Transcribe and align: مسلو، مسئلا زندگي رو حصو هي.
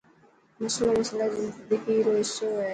مسلو، 0.61 0.91
مسئلا 0.99 1.25
زندگي 1.35 1.97
رو 2.05 2.11
حصو 2.19 2.47
هي. 2.59 2.69